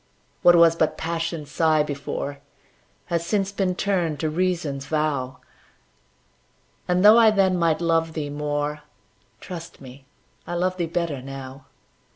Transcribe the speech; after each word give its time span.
What 0.41 0.55
was 0.55 0.75
but 0.75 0.97
Passion's 0.97 1.51
sigh 1.51 1.83
before, 1.83 2.39
Has 3.13 3.23
since 3.23 3.51
been 3.51 3.75
turned 3.75 4.19
to 4.21 4.31
Reason's 4.31 4.87
vow; 4.87 5.37
And, 6.87 7.05
though 7.05 7.19
I 7.19 7.29
then 7.29 7.55
might 7.55 7.81
love 7.81 8.13
thee 8.13 8.31
more, 8.31 8.81
Trust 9.39 9.79
me, 9.79 10.05
I 10.47 10.55
love 10.55 10.77
thee 10.77 10.87
better 10.87 11.21
now. 11.21 11.65